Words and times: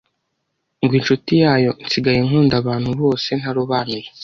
ngo 0.83 0.93
incuti 0.99 1.31
yayo, 1.43 1.71
nsigaye 1.85 2.19
nkunda 2.27 2.55
abantu 2.61 2.89
bose 3.01 3.29
ntarobanuye 3.39 4.07